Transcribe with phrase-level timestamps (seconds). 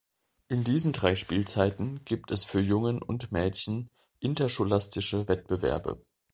[0.47, 6.01] In diesen drei Spielzeiten gibt es für Jungen und Mädchen interscholastische Wettbewerbe.